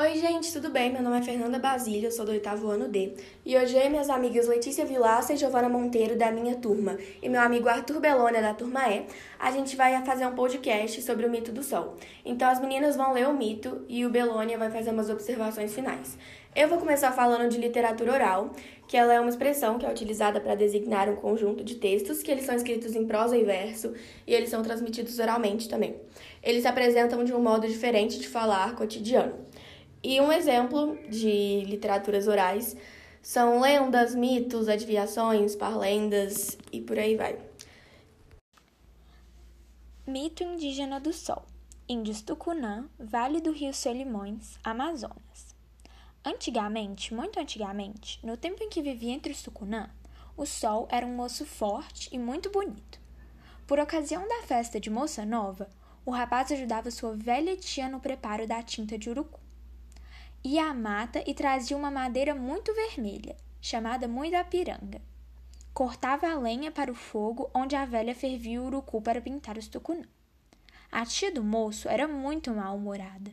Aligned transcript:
Oi, 0.00 0.14
gente, 0.16 0.52
tudo 0.52 0.70
bem? 0.70 0.92
Meu 0.92 1.02
nome 1.02 1.18
é 1.18 1.22
Fernanda 1.22 1.58
Basílio, 1.58 2.06
eu 2.06 2.12
sou 2.12 2.24
do 2.24 2.30
oitavo 2.30 2.70
ano 2.70 2.86
D. 2.86 3.14
E 3.44 3.56
hoje 3.56 3.76
eu 3.76 3.84
e 3.84 3.90
minhas 3.90 4.08
amigas 4.08 4.46
Letícia 4.46 4.84
Vilaça 4.86 5.32
e 5.32 5.36
Giovana 5.36 5.68
Monteiro, 5.68 6.16
da 6.16 6.30
minha 6.30 6.54
turma, 6.54 6.96
e 7.20 7.28
meu 7.28 7.40
amigo 7.40 7.68
Arthur 7.68 7.98
Belônia, 7.98 8.40
da 8.40 8.54
turma 8.54 8.88
E, 8.88 9.06
a 9.40 9.50
gente 9.50 9.74
vai 9.74 10.00
fazer 10.04 10.24
um 10.24 10.36
podcast 10.36 11.02
sobre 11.02 11.26
o 11.26 11.28
mito 11.28 11.50
do 11.50 11.64
Sol. 11.64 11.96
Então 12.24 12.48
as 12.48 12.60
meninas 12.60 12.94
vão 12.94 13.12
ler 13.12 13.26
o 13.26 13.34
mito 13.34 13.84
e 13.88 14.06
o 14.06 14.08
Belônia 14.08 14.56
vai 14.56 14.70
fazer 14.70 14.90
umas 14.90 15.10
observações 15.10 15.74
finais. 15.74 16.16
Eu 16.54 16.68
vou 16.68 16.78
começar 16.78 17.10
falando 17.10 17.48
de 17.48 17.58
literatura 17.58 18.12
oral, 18.12 18.52
que 18.86 18.96
ela 18.96 19.12
é 19.12 19.20
uma 19.20 19.28
expressão 19.28 19.78
que 19.78 19.86
é 19.86 19.90
utilizada 19.90 20.40
para 20.40 20.54
designar 20.54 21.08
um 21.08 21.16
conjunto 21.16 21.64
de 21.64 21.74
textos 21.74 22.22
que 22.22 22.30
eles 22.30 22.44
são 22.46 22.54
escritos 22.54 22.94
em 22.94 23.04
prosa 23.04 23.36
e 23.36 23.42
verso 23.42 23.92
e 24.26 24.32
eles 24.32 24.48
são 24.48 24.62
transmitidos 24.62 25.18
oralmente 25.18 25.68
também. 25.68 25.96
Eles 26.40 26.62
se 26.62 26.68
apresentam 26.68 27.24
de 27.24 27.34
um 27.34 27.42
modo 27.42 27.66
diferente 27.66 28.18
de 28.18 28.28
falar 28.28 28.76
cotidiano. 28.76 29.34
E 30.02 30.20
um 30.20 30.30
exemplo 30.30 30.96
de 31.08 31.64
literaturas 31.64 32.28
orais 32.28 32.76
são 33.20 33.60
lendas, 33.60 34.14
mitos, 34.14 34.68
adivinhações, 34.68 35.56
parlendas 35.56 36.56
e 36.72 36.80
por 36.80 36.98
aí 36.98 37.16
vai. 37.16 37.38
Mito 40.06 40.42
indígena 40.42 41.00
do 41.00 41.12
Sol. 41.12 41.44
Índios 41.88 42.22
Tucunã, 42.22 42.88
Vale 42.98 43.40
do 43.40 43.50
Rio 43.50 43.74
Solimões, 43.74 44.58
Amazonas. 44.62 45.54
Antigamente, 46.24 47.12
muito 47.12 47.40
antigamente, 47.40 48.24
no 48.24 48.36
tempo 48.36 48.62
em 48.62 48.68
que 48.68 48.82
vivia 48.82 49.12
entre 49.12 49.32
os 49.32 49.42
Tucunã, 49.42 49.90
o 50.36 50.46
Sol 50.46 50.86
era 50.90 51.04
um 51.04 51.14
moço 51.14 51.44
forte 51.44 52.08
e 52.12 52.18
muito 52.18 52.50
bonito. 52.50 53.00
Por 53.66 53.78
ocasião 53.80 54.26
da 54.28 54.42
festa 54.46 54.78
de 54.78 54.90
Moça 54.90 55.26
Nova, 55.26 55.68
o 56.04 56.10
rapaz 56.10 56.52
ajudava 56.52 56.90
sua 56.90 57.16
velha 57.16 57.56
tia 57.56 57.88
no 57.88 58.00
preparo 58.00 58.46
da 58.46 58.62
tinta 58.62 58.96
de 58.96 59.10
urucu 59.10 59.47
ia 60.48 60.70
à 60.70 60.72
mata 60.72 61.22
e 61.26 61.34
trazia 61.34 61.76
uma 61.76 61.90
madeira 61.90 62.34
muito 62.34 62.72
vermelha, 62.74 63.36
chamada 63.60 64.08
muirapiranga. 64.08 64.98
Cortava 65.74 66.26
a 66.26 66.38
lenha 66.38 66.70
para 66.70 66.90
o 66.90 66.94
fogo 66.94 67.50
onde 67.54 67.76
a 67.76 67.84
velha 67.84 68.14
fervia 68.14 68.62
o 68.62 68.64
urucu 68.64 69.02
para 69.02 69.20
pintar 69.20 69.58
os 69.58 69.68
tucunã. 69.68 70.06
A 70.90 71.04
tia 71.04 71.30
do 71.30 71.44
moço 71.44 71.86
era 71.86 72.08
muito 72.08 72.50
mal-humorada. 72.50 73.30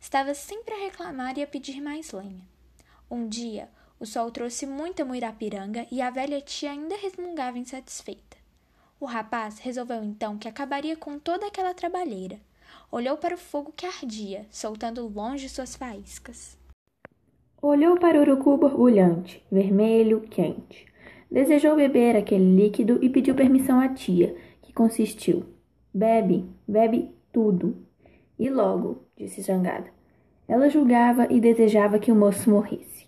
Estava 0.00 0.34
sempre 0.34 0.74
a 0.74 0.78
reclamar 0.78 1.38
e 1.38 1.42
a 1.42 1.46
pedir 1.46 1.80
mais 1.80 2.10
lenha. 2.10 2.44
Um 3.08 3.28
dia, 3.28 3.70
o 4.00 4.04
sol 4.04 4.32
trouxe 4.32 4.66
muita 4.66 5.04
muirapiranga 5.04 5.86
e 5.88 6.02
a 6.02 6.10
velha 6.10 6.40
tia 6.40 6.72
ainda 6.72 6.96
resmungava 6.96 7.58
insatisfeita. 7.58 8.36
O 8.98 9.06
rapaz 9.06 9.60
resolveu 9.60 10.02
então 10.02 10.36
que 10.36 10.48
acabaria 10.48 10.96
com 10.96 11.16
toda 11.16 11.46
aquela 11.46 11.72
trabalheira 11.72 12.40
olhou 12.90 13.16
para 13.16 13.34
o 13.34 13.38
fogo 13.38 13.72
que 13.74 13.86
ardia, 13.86 14.46
soltando 14.50 15.06
longe 15.08 15.48
suas 15.48 15.76
faíscas. 15.76 16.58
Olhou 17.60 17.98
para 17.98 18.18
o 18.18 18.20
urucu 18.20 18.56
borbulhante, 18.56 19.42
vermelho, 19.50 20.20
quente. 20.22 20.86
Desejou 21.30 21.74
beber 21.74 22.16
aquele 22.16 22.56
líquido 22.56 22.98
e 23.02 23.08
pediu 23.08 23.34
permissão 23.34 23.80
à 23.80 23.88
tia, 23.88 24.36
que 24.62 24.72
consistiu: 24.72 25.44
Bebe, 25.92 26.44
bebe 26.68 27.10
tudo. 27.32 27.76
E 28.38 28.48
logo, 28.50 29.04
disse 29.16 29.40
zangada. 29.40 29.86
Ela 30.46 30.68
julgava 30.68 31.26
e 31.30 31.40
desejava 31.40 31.98
que 31.98 32.12
o 32.12 32.14
moço 32.14 32.48
morresse. 32.50 33.06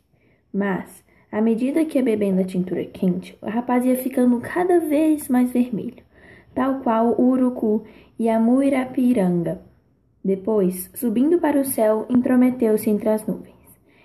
Mas, 0.53 1.05
à 1.31 1.41
medida 1.41 1.85
que 1.85 1.99
ia 1.99 2.05
bebendo 2.05 2.41
a 2.41 2.45
tintura 2.45 2.85
quente, 2.85 3.39
o 3.41 3.47
rapaz 3.47 3.85
ia 3.85 3.97
ficando 3.97 4.41
cada 4.41 4.81
vez 4.81 5.29
mais 5.29 5.53
vermelho, 5.53 6.03
tal 6.55 6.81
qual 6.81 7.15
o 7.19 7.31
urucu 7.31 7.85
e 8.19 8.29
a 8.29 8.39
muirapiranga. 8.39 9.61
Depois, 10.25 10.91
subindo 10.95 11.39
para 11.39 11.61
o 11.61 11.65
céu, 11.65 12.07
intrometeu-se 12.11 12.91
entre 12.91 13.09
as 13.09 13.27
nuvens, 13.27 13.55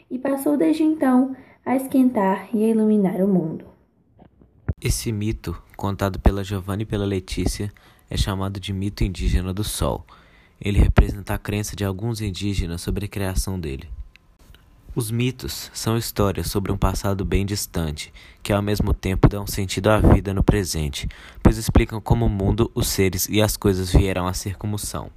e 0.09 0.19
passou 0.19 0.55
desde 0.55 0.83
então 0.83 1.35
a 1.65 1.75
esquentar 1.75 2.49
e 2.53 2.63
a 2.63 2.67
iluminar 2.67 3.21
o 3.21 3.27
mundo. 3.27 3.65
Esse 4.81 5.11
mito, 5.11 5.59
contado 5.77 6.19
pela 6.19 6.43
Giovanna 6.43 6.83
e 6.83 6.85
pela 6.85 7.05
Letícia, 7.05 7.71
é 8.09 8.17
chamado 8.17 8.59
de 8.59 8.73
mito 8.73 9.03
indígena 9.03 9.53
do 9.53 9.63
Sol. 9.63 10.05
Ele 10.59 10.79
representa 10.79 11.33
a 11.33 11.37
crença 11.37 11.75
de 11.75 11.83
alguns 11.83 12.21
indígenas 12.21 12.81
sobre 12.81 13.05
a 13.05 13.09
criação 13.09 13.59
dele. 13.59 13.89
Os 14.95 15.09
mitos 15.09 15.71
são 15.73 15.97
histórias 15.97 16.51
sobre 16.51 16.71
um 16.71 16.77
passado 16.77 17.25
bem 17.25 17.47
distante, 17.47 18.13
que 18.43 18.53
ao 18.53 18.61
mesmo 18.61 18.93
tempo 18.93 19.27
dão 19.27 19.47
sentido 19.47 19.87
à 19.87 19.97
vida 19.97 20.35
no 20.35 20.43
presente, 20.43 21.09
pois 21.41 21.57
explicam 21.57 21.99
como 21.99 22.27
o 22.27 22.29
mundo, 22.29 22.69
os 22.75 22.89
seres 22.89 23.27
e 23.27 23.41
as 23.41 23.57
coisas 23.57 23.91
vieram 23.91 24.27
a 24.27 24.33
ser 24.33 24.55
como 24.55 24.77
são. 24.77 25.09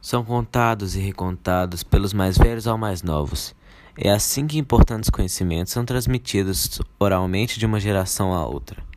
São 0.00 0.24
contados 0.24 0.94
e 0.94 1.00
recontados 1.00 1.82
pelos 1.82 2.12
mais 2.12 2.38
velhos 2.38 2.68
ao 2.68 2.78
mais 2.78 3.02
novos. 3.02 3.56
É 3.96 4.08
assim 4.08 4.46
que 4.46 4.56
importantes 4.56 5.10
conhecimentos 5.10 5.72
são 5.72 5.84
transmitidos 5.84 6.80
oralmente 7.00 7.58
de 7.58 7.66
uma 7.66 7.80
geração 7.80 8.32
a 8.32 8.46
outra. 8.46 8.87